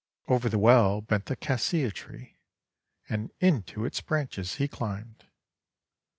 Over 0.27 0.49
the 0.49 0.57
well 0.57 1.01
bent 1.01 1.27
the 1.27 1.35
Cassia 1.35 1.91
Tree, 1.91 2.39
and 3.07 3.29
into 3.39 3.85
its 3.85 4.01
branches 4.01 4.55
he 4.55 4.67
climbed. 4.67 5.27